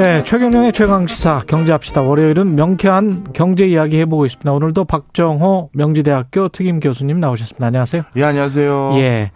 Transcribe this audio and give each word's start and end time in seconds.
네, 0.00 0.24
최경영의 0.24 0.72
최강 0.72 1.06
시사 1.06 1.40
경제합시다. 1.46 2.00
월요일은 2.00 2.54
명쾌한 2.54 3.34
경제 3.34 3.66
이야기 3.66 3.98
해보고 3.98 4.24
있습니다. 4.24 4.50
오늘도 4.50 4.86
박정호 4.86 5.68
명지대학교 5.74 6.48
특임 6.48 6.80
교수님 6.80 7.20
나오셨습니다. 7.20 7.66
안녕하세요. 7.66 8.04
예, 8.16 8.24
안녕하세요. 8.24 8.92
예. 8.94 9.30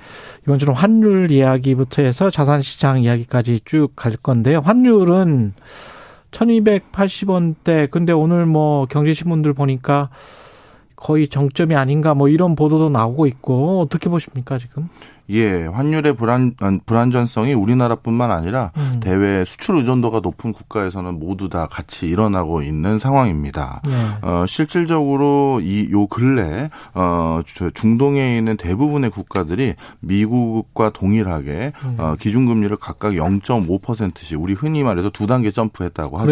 이번 0.44 0.58
주는 0.58 0.72
환율 0.72 1.30
이야기부터 1.30 2.00
해서 2.00 2.30
자산시장 2.30 3.02
이야기까지 3.02 3.60
쭉 3.66 3.94
갈 3.94 4.16
건데요. 4.16 4.60
환율은 4.60 5.52
1280원대. 6.30 7.90
근데 7.90 8.14
오늘 8.14 8.46
뭐 8.46 8.86
경제신문들 8.86 9.52
보니까 9.52 10.08
거의 10.96 11.28
정점이 11.28 11.74
아닌가 11.74 12.14
뭐 12.14 12.30
이런 12.30 12.56
보도도 12.56 12.88
나오고 12.88 13.26
있고 13.26 13.82
어떻게 13.82 14.08
보십니까 14.08 14.58
지금? 14.58 14.88
예, 15.30 15.64
환율의 15.66 16.16
불안 16.16 16.54
불안전성이 16.84 17.54
우리나라뿐만 17.54 18.30
아니라 18.30 18.72
음. 18.76 19.00
대외 19.00 19.44
수출 19.44 19.76
의존도가 19.78 20.20
높은 20.20 20.52
국가에서는 20.52 21.18
모두 21.18 21.48
다 21.48 21.66
같이 21.70 22.06
일어나고 22.06 22.62
있는 22.62 22.98
상황입니다. 22.98 23.80
네. 23.84 23.92
어, 24.22 24.44
실질적으로 24.46 25.60
이 25.62 25.84
요 25.94 26.06
근래 26.06 26.70
어 26.94 27.40
중동에 27.74 28.36
있는 28.36 28.56
대부분의 28.56 29.10
국가들이 29.10 29.74
미국과 30.00 30.90
동일하게 30.90 31.72
음. 31.84 31.96
어, 31.98 32.16
기준금리를 32.18 32.76
각각 32.78 33.12
0.5%씩 33.12 34.40
우리 34.40 34.54
흔히 34.54 34.82
말해서 34.82 35.10
두 35.10 35.26
단계 35.26 35.50
점프했다고 35.50 36.18
하죠. 36.18 36.30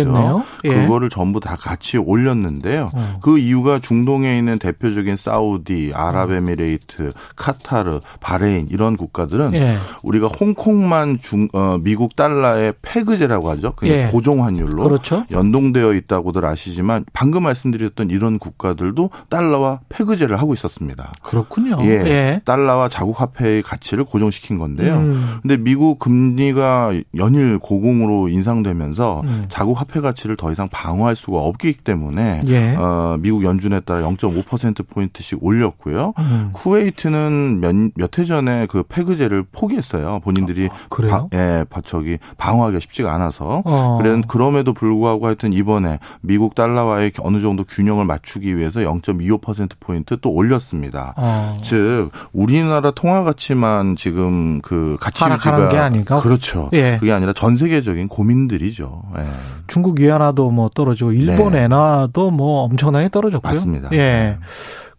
예. 0.65 0.75
그거를 0.75 1.09
전부 1.09 1.39
다 1.39 1.57
같이 1.57 1.97
올렸는데요. 1.97 2.91
어. 2.93 3.19
그 3.23 3.39
이유가 3.39 3.79
중동에 3.79 4.37
있는 4.37 4.59
대표적인 4.59 5.17
사우디, 5.17 5.93
아랍에미레이트, 5.95 7.13
카타르, 7.37 8.01
바레인 8.21 8.67
이런 8.71 8.82
이런 8.83 8.97
국가들은 8.97 9.55
예. 9.55 9.77
우리가 10.03 10.27
홍콩만 10.27 11.21
중 11.21 11.47
어, 11.53 11.79
미국 11.81 12.17
달러의 12.17 12.75
페그제라고 12.83 13.49
하죠. 13.51 13.73
그냥 13.77 13.97
예. 13.97 14.07
고정 14.07 14.45
환율로 14.45 14.83
그렇죠. 14.83 15.25
연동되어 15.31 15.93
있다고들 15.95 16.45
아시지만 16.45 17.05
방금 17.13 17.45
말씀드렸던 17.45 18.11
이런 18.11 18.41
국가들도 18.41 19.11
달러와 19.29 19.81
페그제를 19.89 20.41
하고 20.41 20.53
있었습니다. 20.53 21.13
그렇군요. 21.23 21.79
예. 21.83 21.91
예. 21.91 22.41
달러와 22.45 22.89
자국 22.89 23.21
화폐의 23.21 23.63
가치를 23.63 24.03
고정시킨 24.05 24.59
건데요. 24.59 24.97
음. 24.97 25.39
근데 25.43 25.57
미국 25.57 26.01
금리가 26.01 26.93
연일 27.17 27.61
고공으로 27.61 28.29
인상되면서 28.29 29.23
음. 29.25 29.45
자국 29.49 29.81
화폐 29.81 30.01
가치를 30.01 30.37
더 30.37 30.51
이상 30.51 30.69
방어할 30.73 31.15
수가 31.15 31.39
없기 31.39 31.75
때문에 31.75 32.41
예. 32.49 32.75
어, 32.77 33.17
미국 33.21 33.45
연준에 33.45 33.79
따라 33.79 34.01
0.5% 34.01 34.89
포인트씩 34.89 35.39
올렸고요. 35.41 36.15
음. 36.19 36.51
쿠웨이트는 36.53 37.61
몇해 37.95 38.27
전에 38.27 38.67
그 38.73 38.83
폐그제를 38.85 39.45
포기했어요. 39.53 40.21
본인들이 40.21 40.71
아, 40.73 40.77
그래요? 40.89 41.29
바, 41.31 41.37
예, 41.37 41.65
저기 41.85 42.17
방어하기가 42.39 42.81
쉽지가 42.81 43.13
않아서. 43.13 43.61
어. 43.67 43.99
그래 44.01 44.19
그럼에도 44.27 44.73
불구하고 44.73 45.27
하여튼 45.27 45.53
이번에 45.53 45.99
미국 46.23 46.55
달러와의 46.55 47.13
어느 47.19 47.43
정도 47.43 47.65
균형을 47.65 48.07
맞추기 48.07 48.57
위해서 48.57 48.81
0.25% 48.81 49.73
포인트 49.79 50.17
또 50.23 50.31
올렸습니다. 50.31 51.13
어. 51.19 51.59
즉 51.63 52.09
우리나라 52.33 52.93
통화 52.93 53.25
가치만 53.25 53.95
지금 53.95 54.63
그 54.63 54.97
가치 54.99 55.23
유지가 55.23 55.69
게 55.69 55.77
아닌가? 55.77 56.21
그렇죠. 56.21 56.71
예. 56.73 56.97
그게 56.99 57.13
아니라 57.13 57.35
전 57.35 57.59
세계적인 57.59 58.09
고민들이죠. 58.09 59.03
예. 59.19 59.27
중국 59.67 60.01
위안화도 60.01 60.51
뭐 60.51 60.71
떨어지고 60.75 61.13
일본 61.13 61.53
네. 61.53 61.65
엔화도 61.65 62.31
뭐 62.31 62.63
엄청나게 62.63 63.11
떨어졌고요. 63.11 63.53
맞습니다. 63.53 63.91
예. 63.93 63.97
네. 63.99 64.39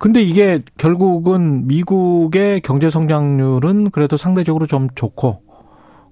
근데 0.04 0.22
이게 0.22 0.60
결국은 0.78 1.66
미국의 1.66 2.60
경제 2.60 2.90
성장률은 2.90 3.92
그래도 3.92 4.18
상대적으로 4.18 4.66
좀 4.66 4.90
좋고 4.94 5.44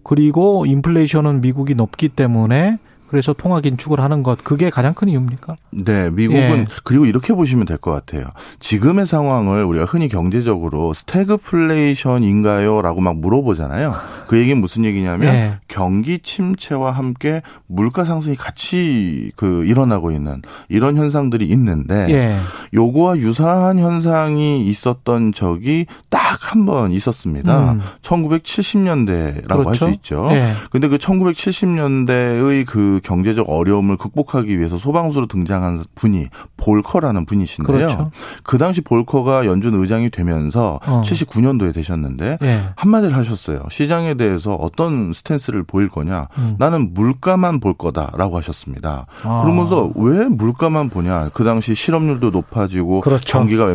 그리고 0.02 0.66
인플레이션은 0.66 1.41
미국이 1.41 1.75
높기 1.75 2.07
때문에 2.07 2.78
그래서 3.11 3.33
통화 3.33 3.59
긴축을 3.61 3.99
하는 3.99 4.23
것 4.23 4.41
그게 4.44 4.69
가장 4.69 4.94
큰 4.94 5.09
이유입니까? 5.09 5.55
네, 5.72 6.09
미국은 6.09 6.41
예. 6.41 6.66
그리고 6.85 7.05
이렇게 7.05 7.33
보시면 7.33 7.66
될 7.66 7.77
것 7.77 7.91
같아요. 7.91 8.25
지금의 8.59 9.05
상황을 9.07 9.63
우리가 9.66 9.85
흔히 9.85 10.07
경제적으로 10.07 10.94
스태그플레이션인가요?라고 10.94 13.01
막 13.01 13.17
물어보잖아요. 13.17 13.95
그 14.27 14.38
얘기는 14.39 14.59
무슨 14.61 14.85
얘기냐면 14.85 15.33
예. 15.33 15.57
경기 15.67 16.19
침체와 16.19 16.91
함께 16.91 17.41
물가 17.67 18.05
상승이 18.05 18.35
같이 18.35 19.31
그 19.35 19.66
일어나고 19.66 20.11
있는 20.11 20.41
이런 20.69 20.95
현상들이 20.95 21.45
있는데 21.47 22.07
예. 22.09 22.38
요거와 22.73 23.17
유사한 23.17 23.79
현상이 23.79 24.66
있었던 24.67 25.33
적이 25.33 25.85
딱 26.09 26.22
한 26.41 26.66
번 26.66 26.91
있었습니다. 26.91 27.73
음. 27.73 27.81
1970년대라고 28.01 29.47
그렇죠? 29.63 29.85
할수 29.85 29.89
있죠. 29.91 30.28
예. 30.31 30.51
근데 30.69 30.88
그 30.89 30.97
1970년대의 30.97 32.66
그 32.66 32.99
경제적 33.01 33.50
어려움을 33.50 33.97
극복하기 33.97 34.57
위해서 34.57 34.78
소방수로 34.78 35.28
등장한 35.28 35.84
분이 35.95 36.28
볼커라는 36.57 37.25
분이신데요. 37.25 37.78
그렇죠. 37.78 38.12
그 38.44 38.57
당시 38.57 38.81
볼커가 38.81 39.45
연준 39.45 39.75
의장이 39.75 40.09
되면서 40.09 40.79
어. 40.85 41.01
79년도에 41.03 41.73
되셨는데 41.73 42.38
예. 42.41 42.63
한마디를 42.75 43.16
하셨어요. 43.17 43.63
시장에 43.69 44.13
대해서 44.16 44.53
어떤 44.56 45.13
스탠스를 45.13 45.63
보일 45.63 45.90
거냐? 45.90 46.28
음. 46.38 46.56
나는 46.59 46.94
물가만 46.94 47.59
볼 47.59 47.73
거다라고 47.73 48.38
하셨습니다. 48.38 49.06
아. 49.23 49.41
그러면서 49.44 49.91
왜 49.95 50.28
물가만 50.28 50.90
보냐? 50.90 51.29
그 51.34 51.44
당시 51.44 51.75
실업률도 51.75 52.29
높아지고 52.31 53.01
그렇죠. 53.01 53.40
경기가 53.40 53.73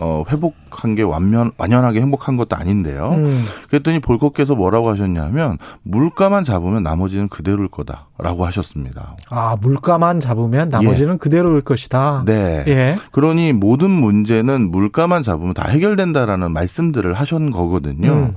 어, 0.00 0.24
회복한 0.28 0.94
게 0.94 1.02
완면 1.02 1.52
완연하게 1.56 2.00
행복한 2.00 2.36
것도 2.36 2.56
아닌데요. 2.56 3.14
음. 3.18 3.44
그랬더니 3.70 4.00
볼커께서 4.00 4.54
뭐라고 4.54 4.90
하셨냐면 4.90 5.58
물가만 5.82 6.44
잡으면 6.44 6.82
나머지는 6.82 7.28
그대로일 7.28 7.68
거다 7.68 8.07
라고 8.18 8.44
하셨. 8.44 8.58
하셨습니다. 8.58 9.16
아 9.28 9.56
물가만 9.60 10.20
잡으면 10.20 10.68
나머지는 10.68 11.14
예. 11.14 11.18
그대로일 11.18 11.62
것이다. 11.62 12.24
네. 12.26 12.64
예. 12.66 12.96
그러니 13.12 13.52
모든 13.52 13.90
문제는 13.90 14.70
물가만 14.70 15.22
잡으면 15.22 15.54
다 15.54 15.68
해결된다라는 15.68 16.52
말씀들을 16.52 17.14
하신 17.14 17.50
거거든요. 17.50 18.12
음. 18.12 18.34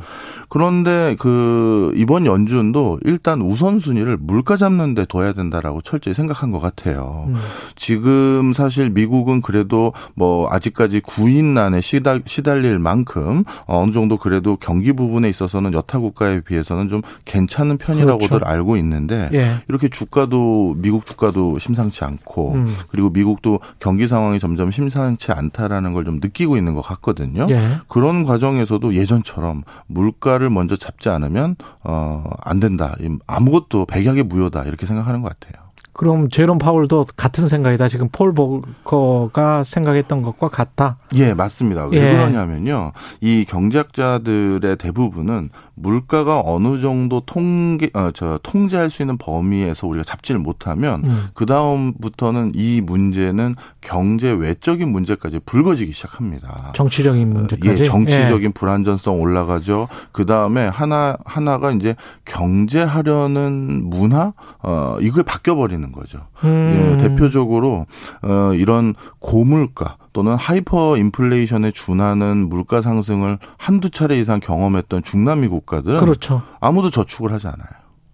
그런데 0.52 1.16
그 1.18 1.94
이번 1.96 2.26
연준도 2.26 3.00
일단 3.06 3.42
우선순위를 3.42 4.18
물가 4.20 4.58
잡는 4.58 4.94
데 4.94 5.06
둬야 5.06 5.32
된다라고 5.32 5.82
철저히 5.82 6.14
생각한 6.14 6.52
것 6.52 6.60
같아요. 6.60 7.26
음. 7.30 7.36
지금 7.78 8.52
사실 8.52 8.90
미국은 8.90 9.42
그래도 9.42 9.94
뭐 10.14 10.48
아직까지 10.52 11.00
구인난에 11.00 11.80
시달, 11.80 12.22
시달릴 12.26 12.80
만큼 12.80 13.46
어느 13.66 13.94
정도 13.94 14.18
그래도 14.18 14.58
경기 14.58 14.92
부분에 14.92 15.30
있어서는 15.30 15.74
여타 15.74 16.00
국가에 16.00 16.42
비해서는 16.42 16.90
좀 16.90 17.02
괜찮은 17.24 17.78
편이라고들 17.78 18.28
그렇죠. 18.40 18.46
알고 18.46 18.76
있는데 18.78 19.30
예. 19.34 19.52
이렇게 19.70 19.88
주가도 19.88 20.76
미국 20.80 21.06
주가도 21.06 21.60
심상치 21.60 22.04
않고 22.04 22.54
음. 22.56 22.76
그리고 22.90 23.10
미국도 23.10 23.60
경기 23.80 24.08
상황이 24.08 24.40
점점 24.40 24.70
심상치 24.70 25.32
않다라는 25.32 25.94
걸 25.94 26.02
좀 26.04 26.20
느끼고 26.22 26.58
있는 26.58 26.74
것 26.74 26.82
같거든요. 26.82 27.46
예. 27.52 27.78
그런 27.88 28.26
과정에서도 28.26 28.96
예전처럼 28.96 29.64
물가 29.88 30.41
물가를 30.42 30.50
먼저 30.50 30.76
잡지 30.76 31.10
않으면 31.10 31.56
어 31.84 32.24
안 32.44 32.60
된다. 32.60 32.96
아무것도 33.28 33.86
백약의 33.86 34.24
무효다 34.24 34.64
이렇게 34.64 34.86
생각하는 34.86 35.22
것 35.22 35.38
같아요. 35.40 35.61
그럼 35.94 36.30
제롬 36.30 36.58
파울도 36.58 37.08
같은 37.18 37.48
생각이다. 37.48 37.90
지금 37.90 38.10
폴 38.12 38.34
보커가 38.34 39.64
생각했던 39.64 40.22
것과 40.22 40.48
같다. 40.48 40.98
예, 41.16 41.34
맞습니다. 41.34 41.88
왜 41.88 41.98
예. 41.98 42.12
그러냐면요. 42.14 42.94
이 43.20 43.46
경제학자들의 43.48 44.78
대부분은 44.78 45.50
물가가 45.76 46.42
어느 46.46 46.80
정도 46.80 47.22
통계 47.22 47.90
어, 47.94 48.12
저 48.14 48.40
통제할 48.44 48.90
수 48.90 49.02
있는 49.02 49.18
범위에서 49.18 49.88
우리가 49.88 50.04
잡지를 50.04 50.40
못하면 50.40 51.04
음. 51.06 51.28
그 51.34 51.46
다음부터는 51.46 52.52
이 52.56 52.82
문제는 52.82 53.56
경제 53.82 54.32
외적인 54.32 54.90
문제까지 54.90 55.40
불거지기 55.46 55.92
시작합니다. 55.92 56.72
정치적인 56.76 57.34
문제까지. 57.34 57.82
예, 57.82 57.84
정치적인 57.84 58.50
예. 58.50 58.54
불안전성 58.54 59.20
올라가죠. 59.20 59.88
그 60.12 60.26
다음에 60.26 60.68
하나 60.68 61.18
하나가 61.26 61.72
이제 61.72 61.96
경제하려는 62.26 63.90
문화 63.90 64.34
어 64.64 64.98
이게 65.02 65.24
바뀌어 65.24 65.56
버리는 65.56 65.81
거죠. 65.92 66.28
음. 66.44 66.98
예, 67.00 67.08
대표적으로 67.08 67.86
어 68.22 68.54
이런 68.54 68.94
고물가 69.20 69.98
또는 70.14 70.36
하이퍼 70.36 70.98
인플레이션에 70.98 71.72
준하는 71.72 72.50
물가 72.50 72.82
상승을 72.82 73.40
한두 73.58 73.90
차례 73.90 74.20
이상 74.20 74.40
경험했던 74.40 75.04
중남미 75.04 75.48
국가들은 75.48 76.00
그렇죠. 76.00 76.42
아무도 76.60 76.90
저축을 76.90 77.32
하지 77.34 77.48
않아요. 77.48 77.70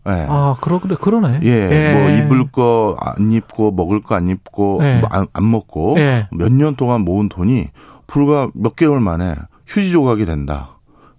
네. 0.06 0.26
아, 0.30 0.56
그러, 0.62 0.80
그래, 0.80 0.96
그러네. 0.98 1.42
예, 1.44 1.50
예. 1.50 1.94
뭐, 1.94 2.10
입을 2.10 2.50
거 2.52 2.96
안 3.02 3.30
입고, 3.30 3.72
먹을 3.74 4.02
거 4.02 4.16
안 4.16 4.30
입고, 4.30 4.80
예. 4.82 5.00
뭐 5.02 5.10
안, 5.12 5.28
안, 5.34 5.52
먹고, 5.52 5.96
예. 5.98 6.30
몇년 6.32 6.78
동안 6.78 7.02
모은 7.02 7.28
돈이 7.28 7.68
불과 8.08 8.50
몇 8.54 8.78
개월 8.78 9.02
만에 9.02 9.36
휴지 9.68 9.92
조각이 9.92 10.24
된다. 10.24 10.77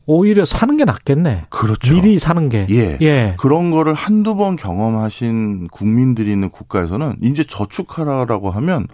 오히려 0.09 0.47
사는 0.47 0.75
게 0.79 0.87
낫겠네. 0.87 1.43
그렇죠. 1.51 1.95
미리 1.95 2.19
사는 2.19 2.49
게. 2.49 2.67
예. 2.71 2.97
예. 3.03 3.35
그런 3.39 3.71
거를 3.71 3.93
한두 3.93 4.37
번 4.37 4.57
경험하신 4.57 5.69
국민들이 5.69 6.33
있는 6.33 6.49
국가에서는 6.49 7.17
이제 7.23 7.45
저축하라라고 7.45 8.51
하면 8.51 8.87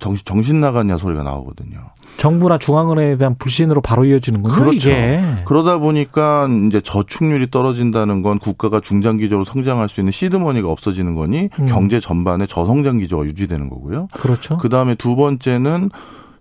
정신, 0.00 0.24
정신 0.26 0.60
나갔냐 0.60 0.98
소리가 0.98 1.22
나오거든요. 1.22 1.78
정부나 2.18 2.58
중앙은행에 2.58 3.16
대한 3.16 3.36
불신으로 3.38 3.80
바로 3.80 4.04
이어지는군요. 4.04 4.54
그렇죠. 4.54 4.90
이게. 4.90 5.22
그러다 5.46 5.78
보니까 5.78 6.46
이제 6.66 6.82
저축률이 6.82 7.50
떨어진다는 7.50 8.20
건 8.20 8.38
국가가 8.38 8.80
중장기적으로 8.80 9.46
성장할 9.46 9.88
수 9.88 10.02
있는 10.02 10.12
시드머니가 10.12 10.70
없어지는 10.70 11.14
거니 11.14 11.48
음. 11.58 11.66
경제 11.66 12.00
전반에 12.00 12.44
저성장 12.44 12.98
기조가 12.98 13.24
유지되는 13.24 13.70
거고요. 13.70 14.08
그렇죠. 14.12 14.58
그 14.58 14.68
다음에 14.68 14.94
두 14.94 15.16
번째는 15.16 15.88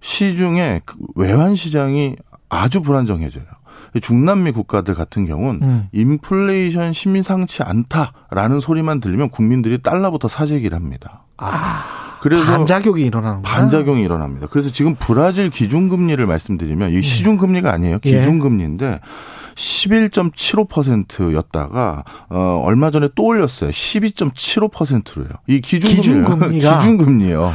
시중에 0.01 0.81
그 0.85 0.97
외환 1.15 1.55
시장이 1.55 2.17
아주 2.49 2.81
불안정해져요. 2.81 3.45
중남미 4.01 4.51
국가들 4.51 4.95
같은 4.95 5.25
경우는 5.25 5.61
음. 5.61 5.87
인플레이션 5.91 6.93
심상치 6.93 7.63
않다라는 7.63 8.59
소리만 8.59 8.99
들리면 8.99 9.29
국민들이 9.29 9.81
달러부터 9.81 10.27
사재기를 10.27 10.75
합니다. 10.75 11.23
아. 11.37 11.99
그래서 12.21 12.43
반작용이 12.51 13.05
일어나는 13.05 13.41
반작용이 13.41 14.03
일어납니다. 14.03 14.47
그래서 14.51 14.69
지금 14.69 14.95
브라질 14.99 15.49
기준금리를 15.49 16.25
말씀드리면 16.25 16.91
이 16.91 16.95
네. 16.95 17.01
시중금리가 17.01 17.71
아니에요. 17.71 17.99
예. 18.05 18.17
기준금리인데 18.17 18.99
11.75%였다가 19.59 22.03
어 22.29 22.61
얼마 22.63 22.89
전에 22.91 23.09
또 23.15 23.25
올렸어요. 23.25 23.69
12.75%로요. 23.69 25.27
이 25.47 25.61
기준금리가 25.61 26.79
기준금리요. 26.83 27.51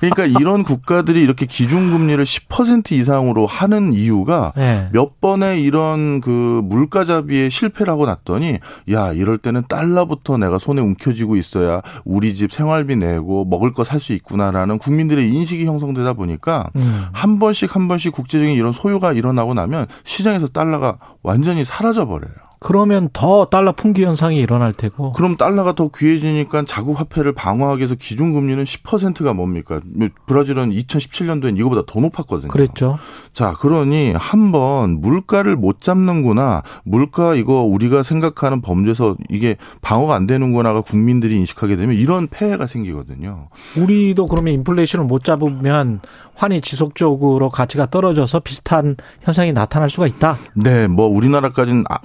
그러니까 0.00 0.26
이런 0.26 0.62
국가들이 0.62 1.22
이렇게 1.22 1.46
기준금리를 1.46 2.22
10% 2.24 2.92
이상으로 2.92 3.46
하는 3.46 3.92
이유가 3.92 4.52
네. 4.56 4.88
몇 4.92 5.20
번의 5.20 5.62
이런 5.62 6.20
그 6.20 6.60
물가잡이에 6.64 7.48
실패를 7.48 7.92
하고 7.92 8.06
났더니 8.06 8.58
야 8.92 9.12
이럴 9.12 9.38
때는 9.38 9.64
달러부터 9.68 10.36
내가 10.38 10.58
손에 10.58 10.80
움켜쥐고 10.80 11.36
있어야 11.36 11.82
우리 12.04 12.34
집 12.34 12.52
생활비 12.52 12.96
내고 12.96 13.44
먹을 13.44 13.72
거 13.74 13.84
살 13.84 14.00
수 14.00 14.12
있구나라는 14.14 14.78
국민들의 14.78 15.28
인식이 15.28 15.66
형성되다 15.66 16.14
보니까 16.14 16.70
음. 16.76 17.04
한 17.12 17.38
번씩 17.38 17.74
한 17.74 17.86
번씩 17.88 18.12
국제적인 18.12 18.54
이런 18.54 18.72
소요가 18.72 19.12
일어나고 19.12 19.52
나면 19.52 19.86
시장에서 20.04 20.46
달러가 20.48 20.96
완전히 21.30 21.64
사라져 21.64 22.06
버려요. 22.06 22.49
그러면 22.60 23.08
더 23.14 23.46
달러 23.46 23.72
풍기 23.72 24.04
현상이 24.04 24.36
일어날 24.36 24.74
테고. 24.74 25.12
그럼 25.12 25.38
달러가 25.38 25.72
더 25.72 25.88
귀해지니까 25.88 26.64
자국 26.66 27.00
화폐를 27.00 27.32
방어하기 27.32 27.78
위해서 27.78 27.94
기준 27.94 28.34
금리는 28.34 28.62
10%가 28.62 29.32
뭡니까? 29.32 29.80
브라질은 30.26 30.70
2017년도엔 30.70 31.58
이거보다 31.58 31.82
더 31.86 32.00
높았거든요. 32.00 32.50
그랬죠. 32.50 32.98
자, 33.32 33.54
그러니 33.58 34.12
한번 34.14 35.00
물가를 35.00 35.56
못 35.56 35.80
잡는구나. 35.80 36.62
물가 36.84 37.34
이거 37.34 37.62
우리가 37.62 38.02
생각하는 38.02 38.60
범죄에서 38.60 39.16
이게 39.30 39.56
방어가 39.80 40.14
안 40.14 40.26
되는구나가 40.26 40.82
국민들이 40.82 41.36
인식하게 41.36 41.76
되면 41.76 41.96
이런 41.96 42.28
폐해가 42.28 42.66
생기거든요. 42.66 43.48
우리도 43.78 44.26
그러면 44.26 44.52
인플레이션을 44.52 45.06
못 45.06 45.24
잡으면 45.24 46.00
환이 46.34 46.60
지속적으로 46.62 47.50
가치가 47.50 47.86
떨어져서 47.86 48.40
비슷한 48.40 48.96
현상이 49.22 49.52
나타날 49.52 49.90
수가 49.90 50.06
있다. 50.06 50.38
네, 50.54 50.86
뭐 50.88 51.06
우리나라까지는 51.06 51.84
아, 51.88 51.96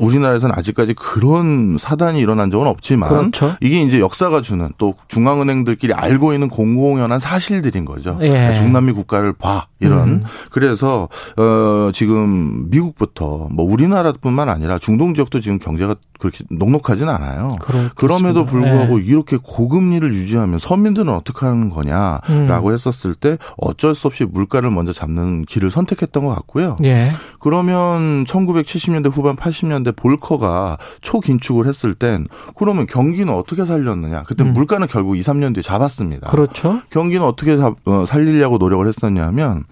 우리나라에서는 0.45 0.55
아직까지 0.55 0.93
그런 0.93 1.77
사단이 1.77 2.19
일어난 2.19 2.51
적은 2.51 2.67
없지만 2.67 3.09
그렇죠. 3.09 3.55
이게 3.61 3.81
이제 3.81 3.99
역사가 3.99 4.41
주는 4.41 4.69
또 4.77 4.95
중앙은행들끼리 5.07 5.93
알고 5.93 6.33
있는 6.33 6.49
공공연한 6.49 7.19
사실들인 7.19 7.85
거죠. 7.85 8.17
예. 8.21 8.53
중남미 8.53 8.93
국가를 8.93 9.33
봐 9.33 9.67
이런. 9.85 10.07
음. 10.07 10.23
그래서 10.51 11.07
어 11.37 11.91
지금 11.93 12.69
미국부터 12.69 13.47
뭐 13.51 13.65
우리나라뿐만 13.65 14.49
아니라 14.49 14.77
중동 14.79 15.13
지역도 15.13 15.39
지금 15.39 15.59
경제가 15.59 15.95
그렇게 16.19 16.43
녹록하진 16.49 17.09
않아요. 17.09 17.49
그렇겠습니다. 17.61 17.93
그럼에도 17.95 18.45
불구하고 18.45 18.97
네. 18.97 19.03
이렇게 19.05 19.37
고금리를 19.37 20.13
유지하면 20.13 20.59
서민들은 20.59 21.13
어떻게 21.13 21.45
하는 21.45 21.69
거냐라고 21.69 22.69
음. 22.69 22.73
했었을 22.73 23.15
때 23.15 23.37
어쩔 23.57 23.95
수 23.95 24.07
없이 24.07 24.23
물가를 24.25 24.69
먼저 24.69 24.93
잡는 24.93 25.43
길을 25.43 25.71
선택했던 25.71 26.25
것 26.25 26.33
같고요. 26.35 26.77
예. 26.83 27.11
그러면 27.39 28.23
1970년대 28.25 29.11
후반 29.11 29.35
80년대 29.35 29.95
볼커가 29.95 30.77
초긴축을 31.01 31.67
했을 31.67 31.93
땐 31.93 32.27
그러면 32.55 32.85
경기는 32.85 33.31
어떻게 33.33 33.65
살렸느냐. 33.65 34.23
그때 34.23 34.43
음. 34.43 34.53
물가는 34.53 34.85
결국 34.87 35.17
2, 35.17 35.21
3년 35.21 35.53
뒤에 35.53 35.61
잡았습니다. 35.61 36.29
그렇죠. 36.29 36.81
경기는 36.89 37.25
어떻게 37.25 37.57
어, 37.85 38.05
살리려고 38.07 38.57
노력을 38.57 38.87
했었냐면 38.87 39.65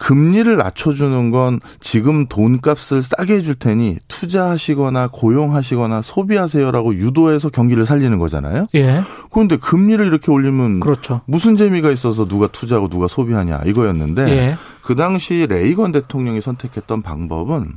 금리를 0.00 0.56
낮춰주는 0.56 1.30
건 1.30 1.60
지금 1.78 2.26
돈값을 2.26 3.02
싸게 3.02 3.34
해줄 3.34 3.54
테니 3.54 3.98
투자하시거나 4.08 5.10
고용하시거나 5.12 6.00
소비하세요라고 6.02 6.94
유도해서 6.94 7.50
경기를 7.50 7.84
살리는 7.84 8.18
거잖아요. 8.18 8.66
예. 8.74 9.02
그런데 9.30 9.56
금리를 9.56 10.04
이렇게 10.04 10.32
올리면 10.32 10.80
그렇죠. 10.80 11.20
무슨 11.26 11.56
재미가 11.56 11.90
있어서 11.90 12.26
누가 12.26 12.46
투자하고 12.46 12.88
누가 12.88 13.08
소비하냐 13.08 13.60
이거였는데 13.66 14.28
예. 14.30 14.56
그 14.82 14.96
당시 14.96 15.46
레이건 15.46 15.92
대통령이 15.92 16.40
선택했던 16.40 17.02
방법은 17.02 17.74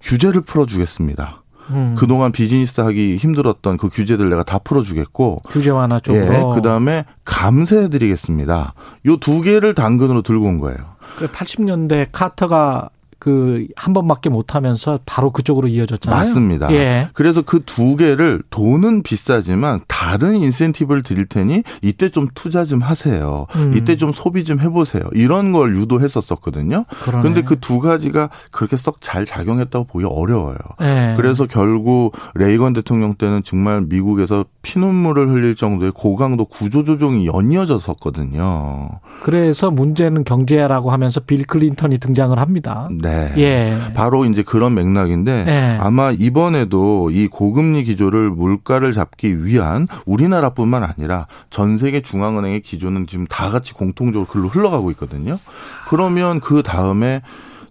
규제를 0.00 0.40
풀어주겠습니다. 0.40 1.42
음. 1.70 1.94
그동안 1.98 2.32
비즈니스 2.32 2.80
하기 2.80 3.16
힘들었던 3.16 3.76
그 3.76 3.88
규제들 3.88 4.28
내가 4.30 4.42
다 4.42 4.58
풀어주겠고. 4.58 5.42
규제 5.48 5.70
완화 5.70 5.98
쪽으로. 6.00 6.24
예, 6.24 6.54
그 6.54 6.62
다음에 6.62 7.04
감세해드리겠습니다. 7.24 8.74
요 9.06 9.16
두 9.18 9.40
개를 9.40 9.74
당근으로 9.74 10.22
들고 10.22 10.46
온 10.46 10.58
거예요. 10.58 10.78
80년대 11.18 12.08
카터가 12.12 12.90
그 13.18 13.66
한 13.76 13.92
번밖에 13.94 14.28
못 14.28 14.54
하면서 14.54 14.98
바로 15.06 15.30
그쪽으로 15.30 15.68
이어졌잖아요. 15.68 16.18
맞습니다. 16.18 16.72
예. 16.72 17.08
그래서 17.14 17.42
그 17.42 17.60
두 17.66 17.96
개를 17.96 18.42
돈은 18.50 19.02
비싸지만 19.02 19.80
다른 19.88 20.36
인센티브를 20.36 21.02
드릴 21.02 21.26
테니 21.26 21.62
이때 21.82 22.08
좀 22.10 22.28
투자 22.34 22.64
좀 22.64 22.80
하세요. 22.80 23.46
음. 23.56 23.74
이때 23.76 23.96
좀 23.96 24.12
소비 24.12 24.44
좀 24.44 24.60
해보세요. 24.60 25.02
이런 25.12 25.52
걸 25.52 25.76
유도했었었거든요. 25.76 26.84
그런데 27.04 27.42
그 27.42 27.56
두 27.56 27.80
가지가 27.80 28.30
그렇게 28.50 28.76
썩 28.76 29.00
잘 29.00 29.24
작용했다고 29.24 29.86
보기 29.86 30.04
어려워요. 30.04 30.56
예. 30.82 31.14
그래서 31.16 31.46
결국 31.46 32.12
레이건 32.34 32.72
대통령 32.74 33.14
때는 33.14 33.42
정말 33.42 33.82
미국에서 33.82 34.44
피눈물을 34.62 35.28
흘릴 35.30 35.56
정도의 35.56 35.92
고강도 35.94 36.44
구조조정이 36.44 37.26
연이어졌었거든요. 37.26 38.90
그래서 39.22 39.70
문제는 39.70 40.24
경제라고 40.24 40.90
하면서 40.90 41.20
빌 41.20 41.46
클린턴이 41.46 41.98
등장을 41.98 42.38
합니다. 42.38 42.88
네. 42.92 43.05
예. 43.36 43.78
바로 43.94 44.24
이제 44.24 44.42
그런 44.42 44.74
맥락인데 44.74 45.44
예. 45.46 45.78
아마 45.80 46.10
이번에도 46.10 47.10
이 47.10 47.28
고금리 47.28 47.84
기조를 47.84 48.30
물가를 48.30 48.92
잡기 48.92 49.44
위한 49.44 49.86
우리나라뿐만 50.06 50.82
아니라 50.82 51.26
전 51.50 51.78
세계 51.78 52.00
중앙은행의 52.00 52.62
기조는 52.62 53.06
지금 53.06 53.26
다 53.26 53.50
같이 53.50 53.72
공통적으로 53.72 54.26
글로 54.26 54.48
흘러가고 54.48 54.90
있거든요. 54.92 55.38
그러면 55.88 56.40
그 56.40 56.62
다음에 56.62 57.22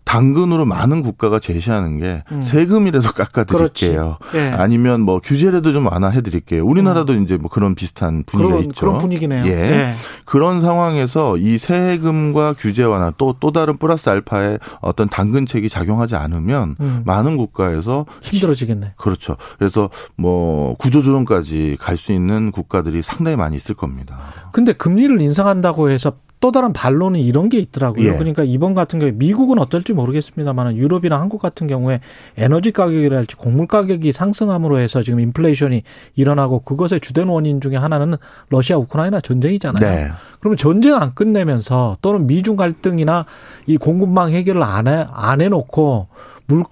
당근으로 0.06 0.66
많은 0.66 1.02
국가가 1.02 1.40
제시하는 1.40 2.00
게 2.00 2.24
음. 2.32 2.42
세금이라도 2.42 3.12
깎아드릴게요. 3.12 4.18
네. 4.34 4.52
아니면 4.52 5.02
뭐 5.02 5.20
규제라도 5.20 5.74
좀 5.74 5.88
완화해드릴게요. 5.88 6.64
우리나라도 6.64 7.14
음. 7.14 7.24
이제 7.24 7.38
뭐 7.38 7.50
그런 7.50 7.76
비슷한 7.76 8.24
분위기가 8.26 8.56
그런, 8.56 8.70
있죠. 8.70 8.86
그런 8.86 8.98
분위기네요. 9.00 9.46
예. 9.48 9.56
네. 9.56 9.94
그런 10.26 10.62
상황에서 10.62 11.38
이 11.38 11.58
세금과 11.58 12.54
규제 12.58 12.84
완화 12.84 13.12
또또 13.18 13.52
다른 13.52 13.78
플러스 13.78 14.08
알파의 14.10 14.60
어떤 14.82 15.10
당근책이 15.10 15.70
작용하지 15.70 16.16
않으면 16.16 16.76
음. 16.80 17.02
많은 17.06 17.36
국가에서 17.36 18.06
힘들어지겠네. 18.22 18.94
그렇죠. 18.98 19.36
그래서 19.58 19.90
뭐 20.16 20.76
구조조정까지 20.78 21.78
갈 21.82 21.96
수 21.96 22.12
있는 22.12 22.52
국가들이 22.52 23.02
상당히 23.02 23.38
많이 23.38 23.56
있을 23.56 23.74
겁니다. 23.74 24.18
근데 24.52 24.74
금리를 24.74 25.22
인상한다고 25.22 25.90
해서 25.90 26.12
또 26.40 26.52
다른 26.52 26.74
반론은 26.74 27.20
이런 27.20 27.50
게 27.50 27.58
있더라고요. 27.58 28.08
예. 28.08 28.18
그러니까 28.18 28.44
이번 28.44 28.74
같은 28.74 29.00
경우에 29.00 29.14
미국은 29.14 29.58
어떨지 29.60 29.94
모르겠습니다만 29.94 30.76
유럽이나 30.76 31.20
한국 31.20 31.42
같은 31.42 31.68
경우에 31.68 32.02
에너지 32.38 32.72
가격이랄지 32.72 33.36
곡물 33.36 33.68
가격이 33.68 34.12
상승함으로 34.12 34.80
해서 34.80 35.02
지금 35.02 35.20
인플레이션이 35.20 35.84
일어나고 36.16 36.60
그것의 36.60 37.00
주된 37.02 37.28
원인 37.28 37.62
중에 37.62 37.78
하나는 37.78 38.16
러시아 38.50 38.78
우크라이나 38.78 39.22
전쟁이잖아요. 39.22 39.80
네. 39.80 40.12
그러면 40.40 40.58
전쟁 40.58 40.96
안 40.96 41.14
끝내면서 41.16 41.98
또는 42.02 42.28
미중 42.28 42.56
갈등이나 42.56 43.26
이 43.66 43.78
공급망 43.78 44.32
해결을 44.32 44.62
안 44.62 44.88
해, 44.88 45.06
안 45.12 45.42
해놓고 45.42 46.08
물, 46.48 46.64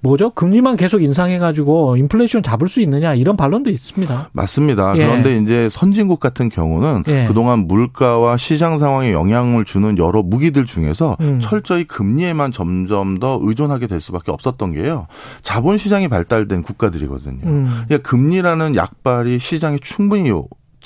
뭐죠? 0.00 0.30
금리만 0.30 0.76
계속 0.76 1.02
인상해가지고 1.02 1.96
인플레이션 1.96 2.42
잡을 2.42 2.68
수 2.68 2.80
있느냐 2.80 3.14
이런 3.14 3.36
반론도 3.36 3.70
있습니다. 3.70 4.30
맞습니다. 4.32 4.96
예. 4.96 5.04
그런데 5.04 5.36
이제 5.36 5.68
선진국 5.70 6.20
같은 6.20 6.48
경우는 6.48 7.04
예. 7.08 7.24
그동안 7.26 7.66
물가와 7.66 8.36
시장 8.36 8.78
상황에 8.78 9.12
영향을 9.12 9.64
주는 9.64 9.98
여러 9.98 10.22
무기들 10.22 10.64
중에서 10.66 11.16
음. 11.20 11.40
철저히 11.40 11.84
금리에만 11.84 12.52
점점 12.52 13.18
더 13.18 13.38
의존하게 13.42 13.86
될 13.86 14.00
수밖에 14.00 14.30
없었던 14.30 14.72
게요. 14.72 15.06
자본 15.42 15.78
시장이 15.78 16.08
발달된 16.08 16.62
국가들이거든요. 16.62 17.40
음. 17.44 17.82
그러니까 17.86 18.08
금리라는 18.08 18.76
약발이 18.76 19.38
시장에 19.38 19.78
충분히 19.80 20.30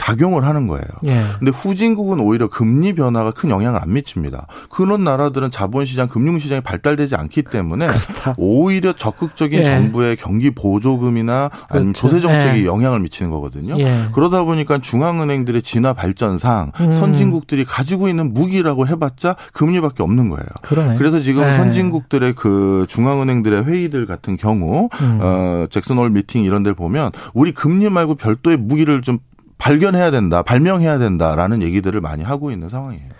작용을 0.00 0.46
하는 0.46 0.66
거예요. 0.66 0.86
예. 1.06 1.22
근데 1.38 1.52
후진국은 1.52 2.20
오히려 2.20 2.48
금리 2.48 2.94
변화가 2.94 3.32
큰 3.32 3.50
영향을 3.50 3.82
안 3.82 3.92
미칩니다. 3.92 4.46
그런 4.70 5.04
나라들은 5.04 5.50
자본시장, 5.50 6.08
금융시장이 6.08 6.62
발달되지 6.62 7.16
않기 7.16 7.42
때문에 7.42 7.86
그렇다. 7.86 8.34
오히려 8.38 8.94
적극적인 8.94 9.58
예. 9.60 9.62
정부의 9.62 10.16
경기 10.16 10.50
보조금이나 10.50 11.50
아니면 11.68 11.92
그렇죠. 11.92 12.08
조세 12.08 12.20
정책이 12.20 12.62
예. 12.62 12.64
영향을 12.64 13.00
미치는 13.00 13.30
거거든요. 13.30 13.78
예. 13.78 14.08
그러다 14.14 14.44
보니까 14.44 14.78
중앙은행들의 14.78 15.60
진화 15.60 15.92
발전상 15.92 16.72
음. 16.80 16.94
선진국들이 16.94 17.66
가지고 17.66 18.08
있는 18.08 18.32
무기라고 18.32 18.86
해봤자 18.86 19.36
금리밖에 19.52 20.02
없는 20.02 20.30
거예요. 20.30 20.46
그러네. 20.62 20.96
그래서 20.96 21.20
지금 21.20 21.42
예. 21.42 21.56
선진국들의 21.58 22.32
그 22.32 22.86
중앙은행들의 22.88 23.64
회의들 23.64 24.06
같은 24.06 24.38
경우 24.38 24.88
음. 25.02 25.18
어, 25.20 25.66
잭슨 25.68 25.98
홀 25.98 26.08
미팅 26.08 26.42
이런 26.42 26.62
데 26.62 26.72
보면 26.72 27.12
우리 27.34 27.52
금리 27.52 27.90
말고 27.90 28.14
별도의 28.14 28.56
무기를 28.56 29.02
좀 29.02 29.18
발견해야 29.60 30.10
된다, 30.10 30.42
발명해야 30.42 30.98
된다라는 30.98 31.62
얘기들을 31.62 32.00
많이 32.00 32.24
하고 32.24 32.50
있는 32.50 32.68
상황이에요. 32.68 33.10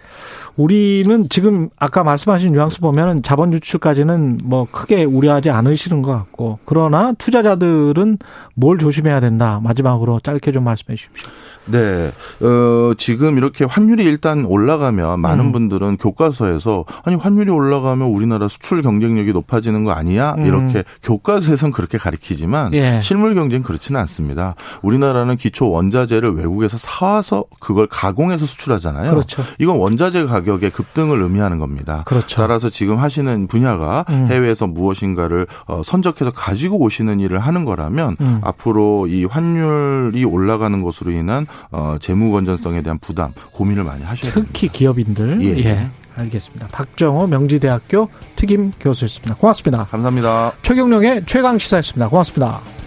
우리는 0.56 1.28
지금 1.28 1.68
아까 1.78 2.02
말씀하신 2.02 2.52
뉘앙스 2.52 2.80
보면은 2.80 3.22
자본 3.22 3.52
유출까지는 3.52 4.40
뭐 4.44 4.66
크게 4.70 5.04
우려하지 5.04 5.50
않으시는 5.50 6.02
것 6.02 6.10
같고 6.12 6.58
그러나 6.64 7.12
투자자들은 7.12 8.18
뭘 8.56 8.78
조심해야 8.78 9.20
된다. 9.20 9.60
마지막으로 9.62 10.20
짧게 10.20 10.50
좀 10.52 10.64
말씀해 10.64 10.96
주십시오. 10.96 11.28
네. 11.66 12.10
어, 12.40 12.92
지금 12.96 13.36
이렇게 13.36 13.64
환율이 13.64 14.04
일단 14.04 14.44
올라가면 14.44 15.20
많은 15.20 15.46
음. 15.46 15.52
분들은 15.52 15.96
교과서에서 15.98 16.84
아니 17.04 17.16
환율이 17.16 17.50
올라가면 17.50 18.08
우리나라 18.08 18.48
수출 18.48 18.82
경쟁력이 18.82 19.32
높아지는 19.32 19.84
거 19.84 19.92
아니야? 19.92 20.34
음. 20.38 20.46
이렇게 20.46 20.84
교과서에선 21.02 21.72
그렇게 21.72 21.98
가리키지만 21.98 22.72
예. 22.74 23.00
실물 23.00 23.34
경쟁 23.34 23.62
그렇지는 23.62 24.00
않습니다. 24.00 24.54
우리나라는 24.82 25.36
기초 25.36 25.70
원자재를 25.70 26.34
외국에서 26.34 26.78
사와서 26.78 27.44
그걸 27.60 27.86
가공해서 27.86 28.46
수출하잖아요. 28.46 29.10
그렇죠. 29.10 29.42
이건 29.58 29.76
원자재 29.76 30.24
가격의 30.24 30.70
급등을 30.70 31.20
의미하는 31.22 31.58
겁니다. 31.58 32.02
그렇죠. 32.06 32.36
따라서 32.40 32.70
지금 32.70 32.98
하시는 32.98 33.46
분야가 33.46 34.04
음. 34.08 34.26
해외에서 34.30 34.66
무엇인가를 34.66 35.46
어, 35.66 35.82
선적해서 35.84 36.30
가지고 36.32 36.78
오시는 36.80 37.20
일을 37.20 37.38
하는 37.38 37.64
거라면 37.64 38.16
음. 38.20 38.40
앞으로 38.42 39.06
이 39.06 39.24
환율이 39.24 40.24
올라가는 40.24 40.82
것으로 40.82 41.12
인한 41.12 41.46
어, 41.70 41.96
재무 42.00 42.30
건전성에 42.30 42.82
대한 42.82 42.98
부담 42.98 43.32
고민을 43.52 43.84
많이 43.84 44.02
하셔야 44.04 44.32
됩니다. 44.32 44.50
특히 44.52 44.68
기업인들. 44.68 45.42
예. 45.42 45.64
예. 45.64 45.90
알겠습니다. 46.16 46.68
박정호 46.68 47.26
명지대학교 47.28 48.08
특임 48.36 48.72
교수였습니다. 48.80 49.36
고맙습니다. 49.36 49.84
감사합니다. 49.84 50.52
최경령의 50.62 51.24
최강 51.26 51.58
시사였습니다. 51.58 52.08
고맙습니다. 52.08 52.79